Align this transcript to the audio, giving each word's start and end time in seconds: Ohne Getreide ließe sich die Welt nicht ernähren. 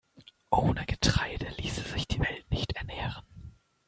Ohne 0.49 0.87
Getreide 0.87 1.47
ließe 1.59 1.83
sich 1.83 2.07
die 2.07 2.19
Welt 2.19 2.49
nicht 2.49 2.73
ernähren. 2.73 3.21